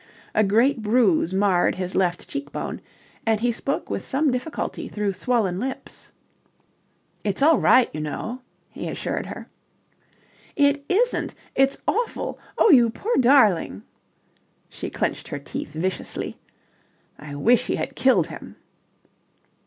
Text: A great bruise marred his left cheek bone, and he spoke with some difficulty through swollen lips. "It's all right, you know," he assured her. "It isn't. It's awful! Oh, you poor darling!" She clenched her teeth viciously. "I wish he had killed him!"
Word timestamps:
A 0.33 0.43
great 0.43 0.81
bruise 0.81 1.31
marred 1.31 1.75
his 1.75 1.93
left 1.93 2.27
cheek 2.27 2.51
bone, 2.51 2.81
and 3.23 3.39
he 3.39 3.51
spoke 3.51 3.87
with 3.91 4.03
some 4.03 4.31
difficulty 4.31 4.87
through 4.87 5.13
swollen 5.13 5.59
lips. 5.59 6.09
"It's 7.23 7.43
all 7.43 7.59
right, 7.59 7.87
you 7.93 8.01
know," 8.01 8.41
he 8.71 8.89
assured 8.89 9.27
her. 9.27 9.47
"It 10.55 10.83
isn't. 10.89 11.35
It's 11.53 11.77
awful! 11.87 12.39
Oh, 12.57 12.71
you 12.71 12.89
poor 12.89 13.15
darling!" 13.17 13.83
She 14.69 14.89
clenched 14.89 15.27
her 15.27 15.37
teeth 15.37 15.73
viciously. 15.73 16.39
"I 17.19 17.35
wish 17.35 17.67
he 17.67 17.75
had 17.75 17.95
killed 17.95 18.25
him!" 18.25 18.55